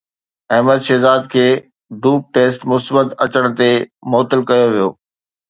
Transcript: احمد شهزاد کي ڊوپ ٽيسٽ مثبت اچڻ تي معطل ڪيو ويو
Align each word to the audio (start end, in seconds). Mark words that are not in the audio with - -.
احمد 0.55 0.79
شهزاد 0.87 1.21
کي 1.33 1.47
ڊوپ 2.03 2.21
ٽيسٽ 2.33 2.59
مثبت 2.71 3.07
اچڻ 3.23 3.43
تي 3.57 3.69
معطل 4.11 4.39
ڪيو 4.49 4.65
ويو 4.73 4.89